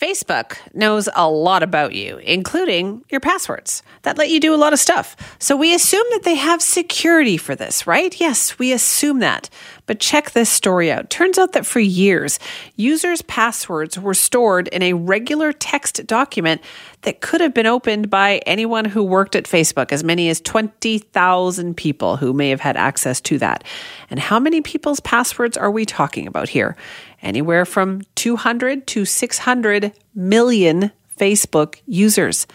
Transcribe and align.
Facebook 0.00 0.58
knows 0.74 1.08
a 1.16 1.28
lot 1.28 1.64
about 1.64 1.92
you, 1.92 2.18
including 2.18 3.04
your 3.10 3.20
passwords 3.20 3.82
that 4.02 4.16
let 4.16 4.30
you 4.30 4.38
do 4.38 4.54
a 4.54 4.56
lot 4.56 4.72
of 4.72 4.78
stuff. 4.78 5.16
So 5.40 5.56
we 5.56 5.74
assume 5.74 6.06
that 6.10 6.22
they 6.22 6.36
have 6.36 6.62
security 6.62 7.36
for 7.36 7.56
this, 7.56 7.84
right? 7.84 8.18
Yes, 8.20 8.60
we 8.60 8.72
assume 8.72 9.18
that. 9.18 9.50
But 9.86 9.98
check 9.98 10.30
this 10.30 10.50
story 10.50 10.92
out. 10.92 11.10
Turns 11.10 11.36
out 11.36 11.52
that 11.52 11.66
for 11.66 11.80
years, 11.80 12.38
users' 12.76 13.22
passwords 13.22 13.98
were 13.98 14.14
stored 14.14 14.68
in 14.68 14.82
a 14.82 14.92
regular 14.92 15.52
text 15.52 16.06
document 16.06 16.60
that 17.02 17.20
could 17.20 17.40
have 17.40 17.54
been 17.54 17.66
opened 17.66 18.10
by 18.10 18.38
anyone 18.46 18.84
who 18.84 19.02
worked 19.02 19.34
at 19.34 19.44
Facebook, 19.44 19.90
as 19.90 20.04
many 20.04 20.28
as 20.28 20.40
20,000 20.42 21.76
people 21.76 22.16
who 22.16 22.32
may 22.32 22.50
have 22.50 22.60
had 22.60 22.76
access 22.76 23.20
to 23.22 23.38
that. 23.38 23.64
And 24.10 24.20
how 24.20 24.38
many 24.38 24.60
people's 24.60 25.00
passwords 25.00 25.56
are 25.56 25.70
we 25.70 25.84
talking 25.84 26.26
about 26.26 26.48
here? 26.48 26.76
Anywhere 27.22 27.64
from 27.64 28.02
200 28.14 28.86
to 28.88 29.04
600 29.04 29.92
million 30.14 30.92
Facebook 31.18 31.80
users. 31.86 32.46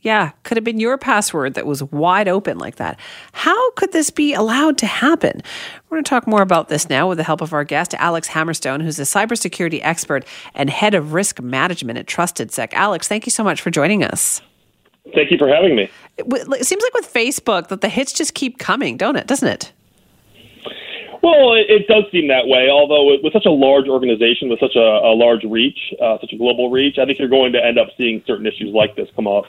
Yeah, 0.00 0.30
could 0.44 0.56
have 0.56 0.64
been 0.64 0.78
your 0.78 0.96
password 0.96 1.54
that 1.54 1.66
was 1.66 1.82
wide 1.82 2.28
open 2.28 2.56
like 2.56 2.76
that. 2.76 3.00
How 3.32 3.72
could 3.72 3.92
this 3.92 4.10
be 4.10 4.32
allowed 4.32 4.78
to 4.78 4.86
happen? 4.86 5.42
We're 5.88 5.96
going 5.96 6.04
to 6.04 6.08
talk 6.08 6.28
more 6.28 6.40
about 6.40 6.68
this 6.68 6.88
now 6.88 7.08
with 7.08 7.18
the 7.18 7.24
help 7.24 7.40
of 7.40 7.52
our 7.52 7.64
guest, 7.64 7.94
Alex 7.94 8.28
Hammerstone, 8.28 8.80
who's 8.80 9.00
a 9.00 9.02
cybersecurity 9.02 9.80
expert 9.82 10.24
and 10.54 10.70
head 10.70 10.94
of 10.94 11.14
risk 11.14 11.40
management 11.40 11.98
at 11.98 12.06
TrustedSec. 12.06 12.72
Alex, 12.74 13.08
thank 13.08 13.26
you 13.26 13.32
so 13.32 13.42
much 13.42 13.60
for 13.60 13.70
joining 13.70 14.04
us. 14.04 14.40
Thank 15.14 15.32
you 15.32 15.38
for 15.38 15.48
having 15.48 15.74
me. 15.74 15.90
It 16.16 16.66
seems 16.66 16.82
like 16.82 16.94
with 16.94 17.12
Facebook 17.12 17.68
that 17.68 17.80
the 17.80 17.88
hits 17.88 18.12
just 18.12 18.34
keep 18.34 18.58
coming, 18.58 18.96
don't 18.96 19.16
it? 19.16 19.26
Doesn't 19.26 19.48
it? 19.48 19.72
Well, 21.22 21.54
it, 21.54 21.66
it, 21.68 21.88
does 21.88 22.04
seem 22.12 22.28
that 22.28 22.46
way. 22.46 22.68
Although 22.70 23.06
with, 23.06 23.20
with 23.24 23.32
such 23.32 23.46
a 23.46 23.50
large 23.50 23.88
organization, 23.88 24.48
with 24.48 24.60
such 24.60 24.76
a, 24.76 24.80
a 24.80 25.14
large 25.14 25.42
reach, 25.44 25.78
uh, 26.00 26.18
such 26.20 26.32
a 26.32 26.36
global 26.36 26.70
reach, 26.70 26.98
I 26.98 27.06
think 27.06 27.18
you're 27.18 27.28
going 27.28 27.52
to 27.52 27.64
end 27.64 27.78
up 27.78 27.88
seeing 27.96 28.22
certain 28.26 28.46
issues 28.46 28.72
like 28.72 28.94
this 28.94 29.08
come 29.16 29.26
up. 29.26 29.44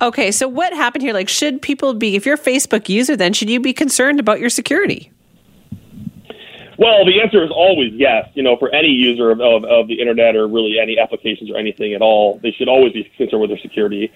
Okay, 0.00 0.30
so 0.30 0.46
what 0.46 0.72
happened 0.72 1.02
here? 1.02 1.12
Like, 1.12 1.28
should 1.28 1.60
people 1.60 1.94
be, 1.94 2.14
if 2.14 2.24
you're 2.24 2.36
a 2.36 2.38
Facebook 2.38 2.88
user, 2.88 3.16
then 3.16 3.32
should 3.32 3.50
you 3.50 3.60
be 3.60 3.72
concerned 3.72 4.20
about 4.20 4.38
your 4.40 4.50
security? 4.50 5.12
Well, 6.78 7.04
the 7.04 7.20
answer 7.20 7.42
is 7.42 7.50
always 7.50 7.92
yes. 7.94 8.28
You 8.34 8.44
know, 8.44 8.56
for 8.56 8.72
any 8.72 8.88
user 8.88 9.32
of, 9.32 9.40
of, 9.40 9.64
of 9.64 9.88
the 9.88 10.00
internet 10.00 10.36
or 10.36 10.46
really 10.46 10.78
any 10.80 10.96
applications 10.98 11.50
or 11.50 11.58
anything 11.58 11.94
at 11.94 12.02
all, 12.02 12.38
they 12.42 12.52
should 12.52 12.68
always 12.68 12.92
be 12.92 13.10
concerned 13.16 13.42
with 13.42 13.50
their 13.50 13.58
security. 13.58 14.12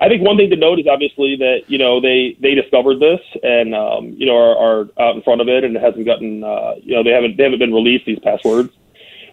I 0.00 0.08
think 0.08 0.22
one 0.22 0.38
thing 0.38 0.48
to 0.48 0.56
note 0.56 0.80
is 0.80 0.86
obviously 0.90 1.36
that 1.36 1.64
you 1.68 1.78
know 1.78 2.00
they 2.00 2.36
they 2.40 2.54
discovered 2.54 3.00
this 3.00 3.20
and 3.42 3.74
um, 3.74 4.14
you 4.16 4.26
know 4.26 4.36
are, 4.36 4.56
are 4.56 4.88
out 4.98 5.14
in 5.14 5.22
front 5.22 5.40
of 5.40 5.48
it 5.48 5.62
and 5.62 5.76
it 5.76 5.82
hasn't 5.82 6.06
gotten 6.06 6.42
uh, 6.42 6.74
you 6.82 6.96
know 6.96 7.02
they 7.02 7.10
haven't 7.10 7.36
they 7.36 7.44
haven't 7.44 7.58
been 7.58 7.74
released 7.74 8.06
these 8.06 8.18
passwords. 8.20 8.70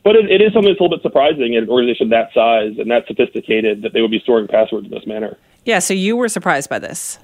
But 0.04 0.16
it, 0.16 0.30
it 0.30 0.42
is 0.42 0.54
something 0.54 0.72
that's 0.72 0.80
a 0.80 0.84
little 0.84 0.98
bit 0.98 1.04
surprising 1.04 1.54
in 1.54 1.64
an 1.64 1.70
organization 1.70 2.10
that 2.10 2.34
size 2.34 2.78
and 2.78 2.90
that 2.92 3.08
sophisticated 3.08 3.82
that 3.82 3.94
they 3.94 4.02
would 4.02 4.12
be 4.12 4.20
storing 4.20 4.48
passwords 4.48 4.86
in 4.86 4.92
this 4.92 5.06
manner. 5.08 5.38
Yeah, 5.66 5.80
so 5.80 5.94
you 5.94 6.16
were 6.16 6.30
surprised 6.30 6.70
by 6.70 6.80
this. 6.80 7.20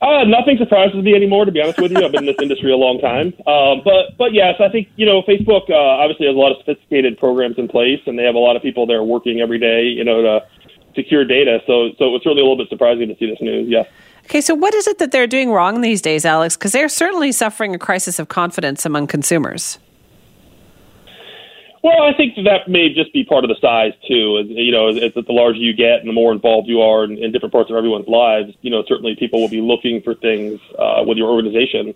Uh, 0.00 0.24
nothing 0.24 0.58
surprises 0.58 1.02
me 1.02 1.14
anymore, 1.14 1.44
to 1.44 1.52
be 1.52 1.60
honest 1.60 1.80
with 1.80 1.92
you. 1.92 2.04
I've 2.04 2.10
been 2.10 2.24
in 2.24 2.26
this 2.26 2.42
industry 2.42 2.72
a 2.72 2.76
long 2.76 2.98
time. 2.98 3.32
Um, 3.46 3.82
but, 3.84 4.16
but 4.18 4.32
yes, 4.32 4.56
I 4.60 4.68
think, 4.68 4.88
you 4.96 5.06
know, 5.06 5.22
Facebook 5.22 5.70
uh, 5.70 5.74
obviously 5.74 6.26
has 6.26 6.34
a 6.34 6.38
lot 6.38 6.50
of 6.50 6.58
sophisticated 6.58 7.18
programs 7.18 7.56
in 7.56 7.68
place, 7.68 8.00
and 8.06 8.18
they 8.18 8.24
have 8.24 8.34
a 8.34 8.38
lot 8.38 8.56
of 8.56 8.62
people 8.62 8.84
there 8.84 9.02
working 9.04 9.40
every 9.40 9.60
day, 9.60 9.84
you 9.84 10.04
know, 10.04 10.22
to 10.22 10.40
secure 10.94 11.24
data. 11.24 11.60
So, 11.66 11.90
so 11.98 12.06
it 12.06 12.10
was 12.10 12.22
really 12.24 12.40
a 12.40 12.44
little 12.44 12.56
bit 12.56 12.68
surprising 12.68 13.08
to 13.08 13.16
see 13.16 13.26
this 13.26 13.40
news. 13.40 13.68
Yeah. 13.68 13.84
Okay, 14.24 14.40
so 14.40 14.54
what 14.54 14.74
is 14.74 14.86
it 14.86 14.98
that 14.98 15.10
they're 15.10 15.26
doing 15.26 15.50
wrong 15.50 15.80
these 15.80 16.00
days, 16.00 16.24
Alex? 16.24 16.56
Because 16.56 16.72
they're 16.72 16.88
certainly 16.88 17.32
suffering 17.32 17.74
a 17.74 17.78
crisis 17.78 18.18
of 18.18 18.28
confidence 18.28 18.86
among 18.86 19.08
consumers. 19.08 19.78
Well, 21.82 22.02
I 22.02 22.14
think 22.16 22.36
that 22.36 22.68
may 22.68 22.94
just 22.94 23.12
be 23.12 23.24
part 23.24 23.42
of 23.42 23.48
the 23.48 23.56
size 23.60 23.92
too. 24.06 24.44
You 24.46 24.70
know, 24.70 24.88
as, 24.88 25.14
the 25.14 25.24
larger 25.28 25.58
you 25.58 25.72
get 25.72 25.98
and 25.98 26.08
the 26.08 26.12
more 26.12 26.32
involved 26.32 26.68
you 26.68 26.80
are 26.80 27.02
in, 27.02 27.18
in, 27.18 27.32
different 27.32 27.52
parts 27.52 27.70
of 27.70 27.76
everyone's 27.76 28.06
lives, 28.06 28.54
you 28.62 28.70
know, 28.70 28.84
certainly 28.86 29.16
people 29.16 29.40
will 29.40 29.48
be 29.48 29.60
looking 29.60 30.00
for 30.00 30.14
things 30.14 30.60
uh, 30.78 31.02
with 31.04 31.18
your 31.18 31.28
organization. 31.28 31.92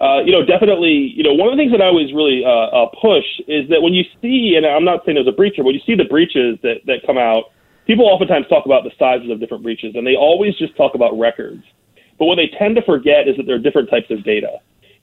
Uh, 0.00 0.18
you 0.24 0.32
know, 0.32 0.44
definitely, 0.44 1.12
you 1.14 1.22
know, 1.22 1.32
one 1.32 1.46
of 1.46 1.56
the 1.56 1.62
things 1.62 1.70
that 1.70 1.80
I 1.80 1.86
always 1.86 2.12
really 2.12 2.44
uh, 2.44 2.48
uh, 2.48 2.86
push 3.00 3.24
is 3.46 3.68
that 3.68 3.80
when 3.82 3.94
you 3.94 4.02
see, 4.20 4.54
and 4.56 4.66
I'm 4.66 4.84
not 4.84 5.04
saying 5.04 5.14
there's 5.14 5.28
a 5.28 5.30
breacher, 5.30 5.64
when 5.64 5.74
you 5.74 5.80
see 5.86 5.94
the 5.94 6.04
breaches 6.04 6.58
that, 6.62 6.80
that 6.86 7.06
come 7.06 7.16
out, 7.16 7.52
people 7.86 8.06
oftentimes 8.06 8.46
talk 8.48 8.66
about 8.66 8.84
the 8.84 8.92
sizes 8.98 9.30
of 9.30 9.40
different 9.40 9.62
breaches, 9.62 9.94
and 9.94 10.06
they 10.06 10.16
always 10.16 10.56
just 10.56 10.76
talk 10.76 10.94
about 10.94 11.18
records. 11.18 11.62
But 12.18 12.26
what 12.26 12.36
they 12.36 12.50
tend 12.58 12.76
to 12.76 12.82
forget 12.82 13.28
is 13.28 13.36
that 13.36 13.46
there 13.46 13.56
are 13.56 13.62
different 13.62 13.90
types 13.90 14.10
of 14.10 14.24
data. 14.24 14.58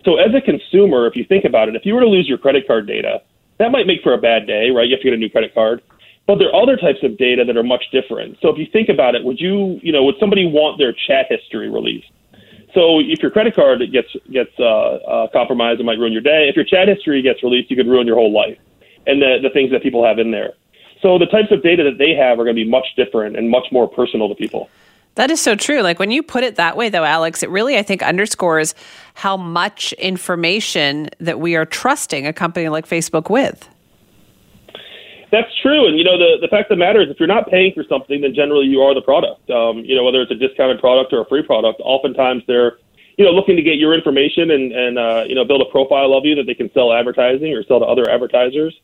So 0.05 0.17
as 0.17 0.33
a 0.33 0.41
consumer, 0.41 1.07
if 1.07 1.15
you 1.15 1.25
think 1.25 1.45
about 1.45 1.69
it, 1.69 1.75
if 1.75 1.85
you 1.85 1.93
were 1.93 2.01
to 2.01 2.07
lose 2.07 2.27
your 2.27 2.37
credit 2.37 2.65
card 2.65 2.87
data, 2.87 3.21
that 3.59 3.71
might 3.71 3.85
make 3.85 4.01
for 4.01 4.13
a 4.13 4.17
bad 4.17 4.47
day, 4.47 4.69
right? 4.71 4.87
You 4.87 4.95
have 4.95 5.01
to 5.01 5.09
get 5.09 5.13
a 5.13 5.17
new 5.17 5.29
credit 5.29 5.53
card. 5.53 5.81
But 6.25 6.37
there 6.37 6.49
are 6.49 6.63
other 6.63 6.77
types 6.77 6.99
of 7.03 7.17
data 7.17 7.43
that 7.45 7.57
are 7.57 7.63
much 7.63 7.83
different. 7.91 8.37
So 8.41 8.49
if 8.49 8.57
you 8.57 8.65
think 8.71 8.89
about 8.89 9.15
it, 9.15 9.23
would 9.23 9.39
you, 9.39 9.79
you 9.83 9.91
know, 9.91 10.03
would 10.03 10.15
somebody 10.19 10.45
want 10.45 10.77
their 10.77 10.93
chat 10.93 11.27
history 11.29 11.69
released? 11.69 12.09
So 12.73 12.99
if 12.99 13.19
your 13.21 13.31
credit 13.31 13.53
card 13.53 13.81
gets 13.91 14.07
gets 14.31 14.51
uh, 14.57 14.63
uh, 14.63 15.27
compromised, 15.33 15.81
it 15.81 15.83
might 15.83 15.99
ruin 15.99 16.13
your 16.13 16.21
day. 16.21 16.47
If 16.47 16.55
your 16.55 16.63
chat 16.63 16.87
history 16.87 17.21
gets 17.21 17.43
released, 17.43 17.69
you 17.69 17.75
could 17.75 17.87
ruin 17.87 18.07
your 18.07 18.15
whole 18.15 18.31
life 18.31 18.57
and 19.05 19.21
the 19.21 19.39
the 19.43 19.49
things 19.49 19.71
that 19.71 19.83
people 19.83 20.05
have 20.05 20.19
in 20.19 20.31
there. 20.31 20.53
So 21.01 21.17
the 21.17 21.25
types 21.25 21.51
of 21.51 21.63
data 21.63 21.83
that 21.83 21.97
they 21.97 22.13
have 22.13 22.39
are 22.39 22.43
going 22.43 22.55
to 22.55 22.63
be 22.63 22.69
much 22.69 22.87
different 22.95 23.35
and 23.35 23.49
much 23.49 23.65
more 23.71 23.87
personal 23.87 24.29
to 24.29 24.35
people. 24.35 24.69
That 25.15 25.29
is 25.29 25.41
so 25.41 25.55
true. 25.55 25.81
Like 25.81 25.99
when 25.99 26.11
you 26.11 26.23
put 26.23 26.43
it 26.43 26.55
that 26.55 26.77
way, 26.77 26.89
though, 26.89 27.03
Alex, 27.03 27.43
it 27.43 27.49
really, 27.49 27.77
I 27.77 27.83
think, 27.83 28.01
underscores 28.01 28.73
how 29.15 29.35
much 29.35 29.93
information 29.93 31.09
that 31.19 31.39
we 31.39 31.55
are 31.55 31.65
trusting 31.65 32.25
a 32.25 32.33
company 32.33 32.69
like 32.69 32.87
Facebook 32.87 33.29
with. 33.29 33.67
That's 35.31 35.49
true, 35.61 35.87
and 35.87 35.97
you 35.97 36.03
know 36.03 36.17
the 36.17 36.39
the 36.41 36.49
fact 36.49 36.69
of 36.69 36.77
the 36.77 36.83
matter 36.83 37.01
is, 37.01 37.09
if 37.09 37.17
you're 37.17 37.27
not 37.27 37.49
paying 37.49 37.71
for 37.73 37.85
something, 37.85 38.19
then 38.19 38.35
generally 38.35 38.65
you 38.65 38.81
are 38.81 38.93
the 38.93 39.01
product. 39.01 39.49
Um, 39.49 39.77
you 39.79 39.95
know 39.95 40.03
whether 40.03 40.21
it's 40.21 40.31
a 40.31 40.35
discounted 40.35 40.81
product 40.81 41.13
or 41.13 41.21
a 41.21 41.25
free 41.25 41.41
product. 41.41 41.79
Oftentimes 41.85 42.43
they're 42.47 42.79
you 43.17 43.23
know 43.23 43.31
looking 43.31 43.55
to 43.55 43.61
get 43.61 43.77
your 43.77 43.93
information 43.93 44.51
and 44.51 44.73
and 44.73 44.99
uh, 44.99 45.23
you 45.25 45.35
know 45.35 45.45
build 45.45 45.61
a 45.61 45.71
profile 45.71 46.13
of 46.13 46.25
you 46.25 46.35
that 46.35 46.47
they 46.47 46.53
can 46.53 46.69
sell 46.73 46.91
advertising 46.91 47.53
or 47.53 47.63
sell 47.63 47.79
to 47.79 47.85
other 47.85 48.09
advertisers 48.09 48.77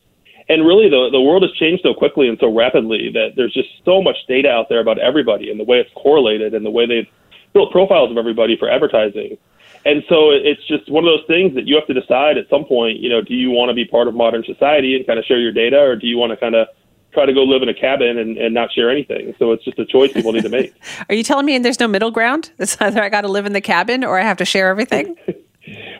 and 0.50 0.66
really 0.66 0.90
the 0.90 1.10
the 1.12 1.22
world 1.22 1.44
has 1.44 1.52
changed 1.54 1.84
so 1.84 1.94
quickly 1.94 2.28
and 2.28 2.38
so 2.40 2.54
rapidly 2.54 3.10
that 3.14 3.34
there's 3.36 3.54
just 3.54 3.70
so 3.86 4.02
much 4.02 4.18
data 4.28 4.50
out 4.50 4.70
there 4.70 4.80
about 4.80 5.00
everybody 5.00 5.52
and 5.52 5.60
the 5.60 5.64
way 5.64 5.80
it's 5.80 5.92
correlated 5.94 6.54
and 6.54 6.66
the 6.66 6.72
way 6.72 6.86
they've 6.86 7.08
built 7.54 7.72
profiles 7.72 8.12
of 8.12 8.18
everybody 8.18 8.58
for 8.58 8.70
advertising. 8.70 9.38
And 9.86 10.04
so 10.10 10.32
it's 10.32 10.66
just 10.68 10.92
one 10.92 11.06
of 11.06 11.08
those 11.08 11.26
things 11.28 11.56
that 11.56 11.66
you 11.66 11.76
have 11.76 11.88
to 11.88 11.94
decide 11.94 12.38
at 12.38 12.50
some 12.50 12.66
point, 12.66 13.00
you 13.00 13.10
know, 13.10 13.22
do 13.22 13.34
you 13.34 13.52
want 13.52 13.70
to 13.70 13.74
be 13.74 13.86
part 13.86 14.08
of 14.08 14.16
modern 14.16 14.44
society 14.44 14.96
and 14.98 15.08
kind 15.08 15.18
of 15.18 15.24
share 15.24 15.40
your 15.40 15.54
data 15.54 15.80
or 15.80 15.96
do 15.96 16.08
you 16.08 16.18
want 16.18 16.32
to 16.32 16.38
kind 16.38 16.56
of 16.56 16.68
try 17.14 17.26
to 17.26 17.34
go 17.34 17.44
live 17.44 17.64
in 17.64 17.70
a 17.70 17.74
cabin 17.74 18.18
and, 18.18 18.38
and 18.38 18.54
not 18.54 18.72
share 18.72 18.92
anything. 18.92 19.34
So 19.40 19.52
it's 19.52 19.64
just 19.64 19.80
a 19.80 19.86
choice 19.86 20.12
people 20.12 20.34
need 20.34 20.44
to 20.44 20.50
make. 20.50 20.74
Are 21.10 21.16
you 21.16 21.24
telling 21.24 21.46
me 21.46 21.58
there's 21.58 21.80
no 21.80 21.88
middle 21.88 22.12
ground? 22.12 22.52
It's 22.60 22.80
either 22.82 23.02
I 23.02 23.10
got 23.10 23.22
to 23.22 23.28
live 23.28 23.46
in 23.46 23.54
the 23.54 23.62
cabin 23.62 24.04
or 24.04 24.20
I 24.20 24.24
have 24.24 24.38
to 24.38 24.46
share 24.46 24.70
everything? 24.70 25.16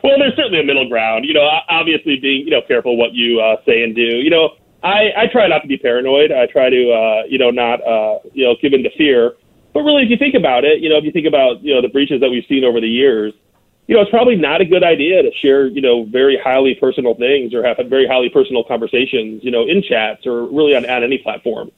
Well, 0.02 0.18
there's 0.18 0.36
certainly 0.36 0.60
a 0.60 0.64
middle 0.64 0.88
ground. 0.88 1.24
You 1.24 1.34
know, 1.34 1.48
obviously 1.68 2.18
being 2.20 2.46
you 2.46 2.50
know 2.50 2.62
careful 2.62 2.96
what 2.96 3.14
you 3.14 3.40
uh, 3.40 3.56
say 3.66 3.82
and 3.82 3.94
do. 3.94 4.02
You 4.02 4.30
know, 4.30 4.50
I 4.82 5.10
I 5.16 5.26
try 5.26 5.46
not 5.48 5.60
to 5.62 5.68
be 5.68 5.76
paranoid. 5.76 6.32
I 6.32 6.46
try 6.46 6.70
to 6.70 6.90
uh, 6.92 7.22
you 7.28 7.38
know 7.38 7.50
not 7.50 7.84
uh, 7.86 8.18
you 8.32 8.44
know 8.44 8.54
give 8.60 8.72
in 8.72 8.82
to 8.82 8.90
fear. 8.96 9.34
But 9.74 9.80
really, 9.82 10.02
if 10.02 10.10
you 10.10 10.16
think 10.16 10.34
about 10.34 10.64
it, 10.64 10.80
you 10.80 10.88
know, 10.88 10.96
if 10.96 11.04
you 11.04 11.12
think 11.12 11.26
about 11.26 11.62
you 11.62 11.74
know 11.74 11.82
the 11.82 11.88
breaches 11.88 12.20
that 12.20 12.30
we've 12.30 12.44
seen 12.48 12.64
over 12.64 12.80
the 12.80 12.88
years, 12.88 13.32
you 13.86 13.94
know, 13.94 14.02
it's 14.02 14.10
probably 14.10 14.36
not 14.36 14.60
a 14.60 14.64
good 14.64 14.84
idea 14.84 15.22
to 15.22 15.30
share 15.40 15.66
you 15.66 15.80
know 15.80 16.04
very 16.04 16.38
highly 16.42 16.74
personal 16.74 17.14
things 17.14 17.54
or 17.54 17.64
have 17.64 17.78
very 17.88 18.06
highly 18.06 18.28
personal 18.28 18.64
conversations, 18.64 19.42
you 19.42 19.50
know, 19.50 19.66
in 19.66 19.82
chats 19.82 20.26
or 20.26 20.44
really 20.46 20.74
on, 20.74 20.88
on 20.88 21.02
any 21.02 21.18
platform, 21.18 21.70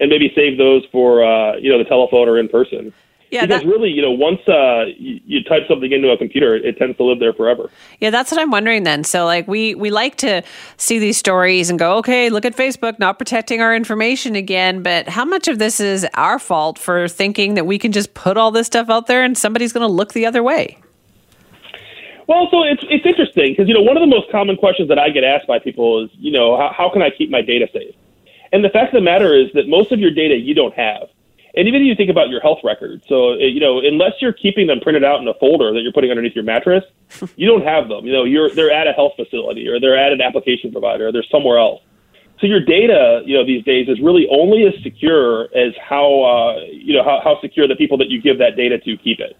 and 0.00 0.10
maybe 0.10 0.32
save 0.34 0.58
those 0.58 0.84
for 0.90 1.24
uh, 1.24 1.56
you 1.56 1.70
know 1.70 1.78
the 1.78 1.88
telephone 1.88 2.28
or 2.28 2.38
in 2.38 2.48
person. 2.48 2.92
Yeah, 3.30 3.44
because 3.44 3.62
that, 3.62 3.68
really, 3.68 3.90
you 3.90 4.00
know, 4.00 4.10
once 4.10 4.40
uh, 4.48 4.86
you, 4.96 5.20
you, 5.26 5.44
type 5.44 5.64
something 5.68 5.92
into 5.92 6.10
a 6.10 6.16
computer, 6.16 6.56
it, 6.56 6.64
it, 6.64 6.78
tends 6.78 6.96
to 6.96 7.04
live 7.04 7.18
there 7.18 7.34
forever. 7.34 7.70
Yeah, 8.00 8.08
that's 8.10 8.30
what 8.30 8.40
I'm 8.40 8.50
wondering. 8.50 8.84
Then, 8.84 9.04
so 9.04 9.26
like 9.26 9.46
we 9.46 9.74
we 9.74 9.90
like 9.90 10.16
to 10.16 10.42
see 10.78 10.98
these 10.98 11.18
stories 11.18 11.68
and 11.68 11.78
go, 11.78 11.98
okay, 11.98 12.30
look 12.30 12.46
at 12.46 12.56
Facebook 12.56 12.98
not 12.98 13.18
protecting 13.18 13.60
our 13.60 13.76
information 13.76 14.34
again. 14.34 14.82
But 14.82 15.08
how 15.08 15.26
much 15.26 15.46
of 15.46 15.58
this 15.58 15.78
is 15.78 16.06
our 16.14 16.38
fault 16.38 16.78
for 16.78 17.06
thinking 17.06 17.54
that 17.54 17.66
we 17.66 17.78
can 17.78 17.92
just 17.92 18.14
put 18.14 18.38
all 18.38 18.50
this 18.50 18.66
stuff 18.66 18.88
out 18.88 19.06
there 19.08 19.22
and 19.22 19.36
somebody's 19.36 19.72
going 19.72 19.86
to 19.86 19.92
look 19.92 20.14
the 20.14 20.24
other 20.24 20.42
way? 20.42 20.78
Well, 22.28 22.48
so 22.50 22.62
it's 22.62 22.84
it's 22.88 23.06
interesting 23.06 23.52
because 23.52 23.68
you 23.68 23.74
know 23.74 23.82
one 23.82 23.96
of 23.96 24.02
the 24.02 24.06
most 24.06 24.30
common 24.30 24.56
questions 24.56 24.88
that 24.88 24.98
I 24.98 25.10
get 25.10 25.24
asked 25.24 25.46
by 25.46 25.58
people 25.58 26.04
is, 26.04 26.10
you 26.14 26.30
know, 26.30 26.56
how, 26.56 26.72
how 26.76 26.90
can 26.90 27.02
I 27.02 27.10
keep 27.10 27.30
my 27.30 27.42
data 27.42 27.68
safe? 27.72 27.94
And 28.52 28.64
the 28.64 28.70
fact 28.70 28.94
of 28.94 29.00
the 29.00 29.04
matter 29.04 29.34
is 29.34 29.52
that 29.54 29.68
most 29.68 29.92
of 29.92 29.98
your 29.98 30.10
data 30.10 30.34
you 30.34 30.54
don't 30.54 30.74
have. 30.74 31.08
And 31.54 31.66
even 31.66 31.80
if 31.82 31.86
you 31.86 31.94
think 31.94 32.10
about 32.10 32.28
your 32.28 32.40
health 32.40 32.58
records, 32.62 33.04
so 33.08 33.34
you 33.34 33.60
know, 33.60 33.80
unless 33.80 34.12
you're 34.20 34.32
keeping 34.32 34.66
them 34.66 34.80
printed 34.80 35.04
out 35.04 35.20
in 35.20 35.28
a 35.28 35.34
folder 35.34 35.72
that 35.72 35.80
you're 35.80 35.92
putting 35.92 36.10
underneath 36.10 36.34
your 36.34 36.44
mattress, 36.44 36.84
you 37.36 37.46
don't 37.46 37.64
have 37.64 37.88
them. 37.88 38.06
You 38.06 38.12
know, 38.12 38.24
you're 38.24 38.50
they're 38.50 38.70
at 38.70 38.86
a 38.86 38.92
health 38.92 39.14
facility 39.16 39.66
or 39.68 39.80
they're 39.80 39.96
at 39.96 40.12
an 40.12 40.20
application 40.20 40.72
provider 40.72 41.08
or 41.08 41.12
they're 41.12 41.24
somewhere 41.30 41.58
else. 41.58 41.82
So 42.40 42.46
your 42.46 42.60
data, 42.60 43.22
you 43.26 43.36
know, 43.36 43.44
these 43.44 43.64
days 43.64 43.88
is 43.88 44.00
really 44.00 44.28
only 44.30 44.64
as 44.64 44.80
secure 44.82 45.48
as 45.56 45.74
how, 45.82 46.22
uh, 46.22 46.60
you 46.70 46.94
know, 46.94 47.02
how, 47.02 47.20
how 47.22 47.40
secure 47.40 47.66
the 47.66 47.74
people 47.74 47.98
that 47.98 48.08
you 48.08 48.22
give 48.22 48.38
that 48.38 48.54
data 48.54 48.78
to 48.78 48.96
keep 48.96 49.18
it. 49.18 49.36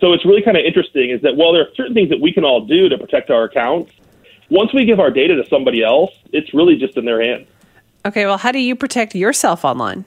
So 0.00 0.12
it's 0.12 0.26
really 0.26 0.42
kind 0.42 0.56
of 0.56 0.64
interesting 0.64 1.10
is 1.10 1.22
that 1.22 1.36
while 1.36 1.54
there 1.54 1.62
are 1.62 1.74
certain 1.74 1.94
things 1.94 2.10
that 2.10 2.20
we 2.20 2.32
can 2.32 2.44
all 2.44 2.66
do 2.66 2.90
to 2.90 2.98
protect 2.98 3.30
our 3.30 3.44
accounts, 3.44 3.92
once 4.50 4.74
we 4.74 4.84
give 4.84 5.00
our 5.00 5.10
data 5.10 5.36
to 5.36 5.48
somebody 5.48 5.82
else, 5.82 6.10
it's 6.32 6.52
really 6.52 6.76
just 6.76 6.98
in 6.98 7.06
their 7.06 7.22
hands. 7.22 7.48
Okay, 8.04 8.26
well, 8.26 8.36
how 8.36 8.52
do 8.52 8.58
you 8.58 8.76
protect 8.76 9.14
yourself 9.14 9.64
online? 9.64 10.04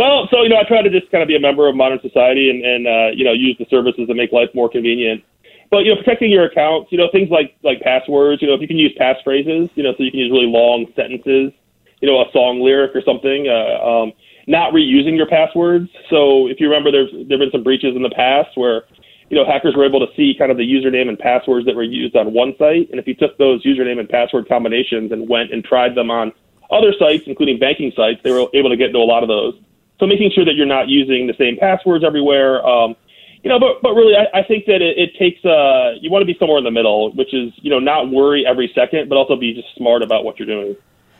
Well, 0.00 0.28
so 0.32 0.40
you 0.40 0.48
know, 0.48 0.56
I 0.56 0.64
try 0.64 0.80
to 0.80 0.88
just 0.88 1.12
kind 1.12 1.20
of 1.20 1.28
be 1.28 1.36
a 1.36 1.40
member 1.40 1.68
of 1.68 1.76
modern 1.76 2.00
society 2.00 2.48
and, 2.48 2.64
and 2.64 2.88
uh, 2.88 3.12
you 3.12 3.22
know 3.22 3.36
use 3.36 3.54
the 3.60 3.66
services 3.68 4.08
that 4.08 4.14
make 4.14 4.32
life 4.32 4.48
more 4.54 4.70
convenient. 4.70 5.22
But 5.70 5.84
you 5.84 5.92
know, 5.92 6.00
protecting 6.00 6.32
your 6.32 6.46
accounts, 6.46 6.90
you 6.90 6.96
know, 6.96 7.12
things 7.12 7.28
like 7.28 7.52
like 7.62 7.82
passwords. 7.82 8.40
You 8.40 8.48
know, 8.48 8.54
if 8.54 8.62
you 8.62 8.66
can 8.66 8.78
use 8.78 8.96
passphrases, 8.98 9.68
you 9.74 9.82
know, 9.82 9.92
so 9.92 10.02
you 10.02 10.10
can 10.10 10.20
use 10.20 10.32
really 10.32 10.48
long 10.48 10.86
sentences. 10.96 11.52
You 12.00 12.08
know, 12.08 12.16
a 12.24 12.32
song 12.32 12.64
lyric 12.64 12.96
or 12.96 13.02
something. 13.04 13.44
Uh, 13.44 13.76
um, 13.84 14.12
not 14.48 14.72
reusing 14.72 15.20
your 15.20 15.28
passwords. 15.28 15.90
So 16.08 16.48
if 16.48 16.60
you 16.60 16.70
remember, 16.72 16.90
there's 16.90 17.12
there've 17.28 17.44
been 17.44 17.52
some 17.52 17.62
breaches 17.62 17.92
in 17.94 18.00
the 18.00 18.16
past 18.16 18.56
where 18.56 18.88
you 19.28 19.36
know 19.36 19.44
hackers 19.44 19.76
were 19.76 19.84
able 19.84 20.00
to 20.00 20.08
see 20.16 20.32
kind 20.32 20.50
of 20.50 20.56
the 20.56 20.64
username 20.64 21.12
and 21.12 21.18
passwords 21.18 21.66
that 21.66 21.76
were 21.76 21.84
used 21.84 22.16
on 22.16 22.32
one 22.32 22.56
site, 22.56 22.88
and 22.88 22.96
if 22.96 23.06
you 23.06 23.12
took 23.12 23.36
those 23.36 23.62
username 23.68 24.00
and 24.00 24.08
password 24.08 24.48
combinations 24.48 25.12
and 25.12 25.28
went 25.28 25.52
and 25.52 25.62
tried 25.62 25.94
them 25.94 26.10
on 26.10 26.32
other 26.70 26.94
sites, 26.98 27.24
including 27.26 27.58
banking 27.58 27.92
sites, 27.94 28.20
they 28.24 28.30
were 28.30 28.48
able 28.54 28.70
to 28.70 28.78
get 28.78 28.86
into 28.86 28.98
a 28.98 29.04
lot 29.04 29.22
of 29.22 29.28
those. 29.28 29.60
So 30.00 30.06
making 30.06 30.32
sure 30.34 30.44
that 30.44 30.54
you're 30.54 30.66
not 30.66 30.88
using 30.88 31.26
the 31.28 31.34
same 31.38 31.56
passwords 31.56 32.04
everywhere. 32.04 32.66
Um, 32.66 32.96
you 33.44 33.48
know, 33.48 33.60
but 33.60 33.80
but 33.82 33.92
really, 33.92 34.14
I, 34.16 34.40
I 34.40 34.42
think 34.42 34.66
that 34.66 34.82
it, 34.82 34.98
it 34.98 35.10
takes 35.18 35.44
uh, 35.44 35.92
you 36.00 36.10
want 36.10 36.22
to 36.22 36.26
be 36.26 36.36
somewhere 36.38 36.58
in 36.58 36.64
the 36.64 36.70
middle, 36.70 37.12
which 37.12 37.32
is 37.32 37.52
you 37.56 37.70
know 37.70 37.78
not 37.78 38.10
worry 38.10 38.44
every 38.46 38.70
second, 38.74 39.08
but 39.08 39.16
also 39.16 39.36
be 39.36 39.54
just 39.54 39.68
smart 39.76 40.02
about 40.02 40.24
what 40.24 40.38
you're 40.38 40.46
doing. 40.48 40.74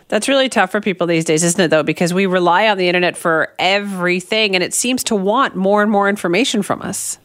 That's 0.09 0.27
really 0.29 0.49
tough 0.49 0.73
for 0.73 0.81
people 0.81 1.07
these 1.07 1.25
days, 1.25 1.45
isn't 1.45 1.61
it? 1.61 1.69
Though, 1.69 1.85
because 1.85 2.13
we 2.13 2.27
rely 2.27 2.67
on 2.69 2.79
the 2.79 2.89
internet 2.89 3.17
for 3.17 3.55
everything, 3.59 4.55
and 4.57 4.65
it 4.65 4.75
seems 4.75 5.05
to 5.05 5.15
want 5.15 5.55
more 5.57 5.83
and 5.83 5.91
more 5.91 6.09
information 6.09 6.63
from 6.63 6.83
us. 6.83 7.19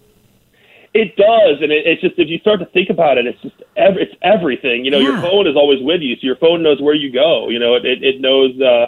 It 0.93 1.15
does, 1.17 1.61
and 1.61 1.71
it, 1.73 1.85
it's 1.85 2.01
just 2.01 2.13
if 2.17 2.29
you 2.29 2.37
start 2.39 2.59
to 2.59 2.65
think 2.67 2.89
about 2.89 3.17
it, 3.17 3.25
it's 3.27 3.41
just 3.41 3.55
ev- 3.75 3.97
it's 3.97 4.13
everything. 4.21 4.85
You 4.85 4.91
know, 4.91 4.99
Yeah. 4.99 5.09
your 5.09 5.21
phone 5.21 5.47
is 5.47 5.55
always 5.57 5.81
with 5.81 6.01
you, 6.01 6.15
so 6.15 6.21
your 6.21 6.37
phone 6.37 6.63
knows 6.63 6.81
where 6.81 6.95
you 6.95 7.11
go. 7.11 7.49
You 7.49 7.59
know, 7.59 7.75
it 7.75 7.85
it, 7.85 8.01
it 8.03 8.21
knows 8.21 8.51
uh, 8.61 8.85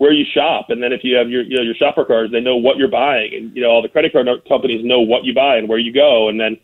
where 0.00 0.12
you 0.12 0.24
shop, 0.32 0.70
and 0.70 0.82
then 0.82 0.94
if 0.94 1.04
you 1.04 1.14
have 1.14 1.28
your 1.28 1.42
you 1.42 1.58
know 1.58 1.62
your 1.62 1.74
shopper 1.74 2.06
cards, 2.06 2.32
they 2.32 2.40
know 2.40 2.56
what 2.56 2.78
you're 2.78 2.88
buying, 2.88 3.34
and 3.34 3.54
you 3.54 3.60
know 3.60 3.68
all 3.68 3.82
the 3.82 3.88
credit 3.88 4.14
card 4.14 4.26
companies 4.48 4.82
know 4.82 4.98
what 4.98 5.24
you 5.24 5.34
buy 5.34 5.56
and 5.56 5.68
where 5.68 5.78
you 5.78 5.92
go, 5.92 6.30
and 6.30 6.40
then 6.40 6.56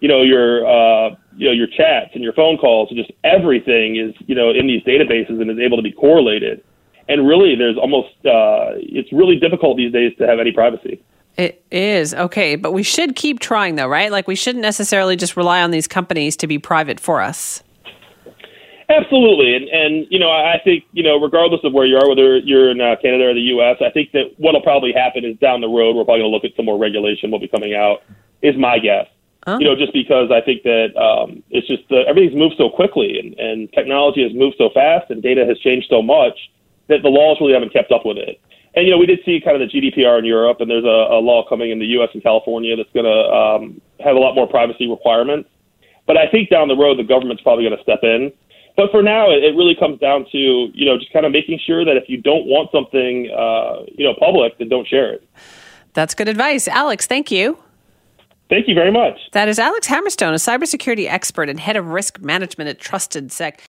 you 0.00 0.08
know 0.08 0.20
your 0.20 0.66
uh, 0.66 1.16
you 1.34 1.46
know 1.48 1.54
your 1.54 1.68
chats 1.68 2.10
and 2.12 2.22
your 2.22 2.34
phone 2.34 2.58
calls, 2.58 2.90
and 2.90 2.98
just 2.98 3.10
everything 3.24 3.96
is 3.96 4.14
you 4.26 4.34
know 4.34 4.50
in 4.50 4.66
these 4.66 4.82
databases 4.82 5.40
and 5.40 5.50
is 5.50 5.58
able 5.58 5.78
to 5.78 5.82
be 5.82 5.90
correlated. 5.90 6.62
And 7.08 7.26
really, 7.26 7.56
there's 7.56 7.78
almost 7.78 8.12
uh, 8.26 8.76
it's 8.76 9.10
really 9.10 9.36
difficult 9.36 9.78
these 9.78 9.92
days 9.92 10.12
to 10.18 10.26
have 10.26 10.38
any 10.38 10.52
privacy. 10.52 11.02
It 11.38 11.64
is 11.70 12.12
okay, 12.12 12.56
but 12.56 12.72
we 12.72 12.82
should 12.82 13.16
keep 13.16 13.40
trying, 13.40 13.76
though, 13.76 13.88
right? 13.88 14.12
Like 14.12 14.28
we 14.28 14.36
shouldn't 14.36 14.60
necessarily 14.60 15.16
just 15.16 15.34
rely 15.34 15.62
on 15.62 15.70
these 15.70 15.88
companies 15.88 16.36
to 16.36 16.46
be 16.46 16.58
private 16.58 17.00
for 17.00 17.22
us. 17.22 17.62
Absolutely, 18.92 19.56
and 19.56 19.68
and 19.68 20.06
you 20.10 20.18
know 20.18 20.30
I 20.30 20.60
think 20.62 20.84
you 20.92 21.02
know 21.02 21.18
regardless 21.18 21.60
of 21.64 21.72
where 21.72 21.86
you 21.86 21.96
are, 21.96 22.08
whether 22.08 22.36
you're 22.38 22.70
in 22.70 22.80
uh, 22.80 22.96
Canada 23.00 23.24
or 23.24 23.34
the 23.34 23.48
U.S., 23.56 23.76
I 23.80 23.90
think 23.90 24.12
that 24.12 24.34
what'll 24.36 24.60
probably 24.60 24.92
happen 24.92 25.24
is 25.24 25.36
down 25.38 25.60
the 25.60 25.68
road 25.68 25.96
we're 25.96 26.04
probably 26.04 26.20
going 26.20 26.30
to 26.30 26.34
look 26.34 26.44
at 26.44 26.54
some 26.56 26.66
more 26.66 26.78
regulation 26.78 27.30
will 27.30 27.38
be 27.38 27.48
coming 27.48 27.74
out. 27.74 28.02
Is 28.42 28.56
my 28.56 28.78
guess. 28.78 29.06
Oh. 29.46 29.58
You 29.58 29.66
know, 29.66 29.76
just 29.76 29.92
because 29.92 30.30
I 30.30 30.40
think 30.40 30.62
that 30.62 30.94
um, 30.96 31.42
it's 31.50 31.66
just 31.66 31.84
uh, 31.90 32.02
everything's 32.06 32.36
moved 32.36 32.56
so 32.58 32.68
quickly 32.68 33.18
and, 33.18 33.34
and 33.38 33.72
technology 33.72 34.22
has 34.22 34.32
moved 34.34 34.56
so 34.58 34.70
fast 34.70 35.10
and 35.10 35.22
data 35.22 35.44
has 35.46 35.58
changed 35.58 35.88
so 35.90 36.00
much 36.00 36.50
that 36.88 37.02
the 37.02 37.08
laws 37.08 37.38
really 37.40 37.52
haven't 37.52 37.72
kept 37.72 37.90
up 37.90 38.04
with 38.04 38.18
it. 38.18 38.40
And 38.74 38.86
you 38.86 38.92
know, 38.92 38.98
we 38.98 39.06
did 39.06 39.20
see 39.24 39.40
kind 39.40 39.60
of 39.60 39.68
the 39.68 39.72
GDPR 39.72 40.18
in 40.18 40.24
Europe, 40.24 40.60
and 40.60 40.70
there's 40.70 40.84
a, 40.84 41.12
a 41.12 41.20
law 41.20 41.46
coming 41.46 41.70
in 41.70 41.78
the 41.78 41.86
U.S. 41.98 42.10
and 42.14 42.22
California 42.22 42.76
that's 42.76 42.92
going 42.92 43.04
to 43.04 43.20
um, 43.34 43.80
have 44.00 44.16
a 44.16 44.18
lot 44.18 44.34
more 44.34 44.46
privacy 44.46 44.88
requirements. 44.88 45.48
But 46.06 46.16
I 46.16 46.28
think 46.28 46.48
down 46.48 46.68
the 46.68 46.76
road, 46.76 46.98
the 46.98 47.04
government's 47.04 47.42
probably 47.42 47.64
going 47.64 47.76
to 47.76 47.82
step 47.82 48.00
in. 48.02 48.32
But 48.76 48.90
for 48.90 49.02
now, 49.02 49.30
it, 49.30 49.44
it 49.44 49.54
really 49.56 49.74
comes 49.78 49.98
down 50.00 50.26
to 50.32 50.38
you 50.38 50.86
know 50.86 50.98
just 50.98 51.12
kind 51.12 51.26
of 51.26 51.32
making 51.32 51.60
sure 51.66 51.84
that 51.84 51.96
if 51.96 52.08
you 52.08 52.20
don't 52.20 52.46
want 52.46 52.70
something 52.72 53.30
uh, 53.30 53.84
you 53.94 54.04
know 54.04 54.14
public, 54.18 54.58
then 54.58 54.68
don't 54.68 54.86
share 54.86 55.12
it. 55.12 55.28
That's 55.94 56.14
good 56.14 56.28
advice. 56.28 56.68
Alex, 56.68 57.06
thank 57.06 57.30
you. 57.30 57.58
Thank 58.48 58.68
you 58.68 58.74
very 58.74 58.92
much. 58.92 59.18
That 59.32 59.48
is 59.48 59.58
Alex 59.58 59.88
Hammerstone, 59.88 60.32
a 60.32 60.34
cybersecurity 60.34 61.08
expert 61.08 61.48
and 61.48 61.58
head 61.58 61.76
of 61.76 61.86
risk 61.86 62.20
management 62.20 62.68
at 62.68 62.78
TrustedSec. 62.78 63.60